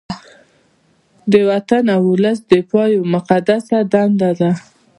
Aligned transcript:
د 1.31 1.33
وطن 1.49 1.83
او 1.95 2.01
ولس 2.13 2.37
دفاع 2.51 2.87
یوه 2.95 3.07
مقدسه 3.15 3.75
دنده 3.93 4.31
ده 4.39 4.51